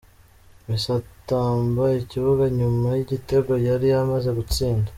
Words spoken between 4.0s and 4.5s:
amaze